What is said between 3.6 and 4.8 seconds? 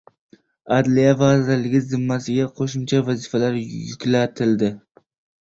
yuklatildi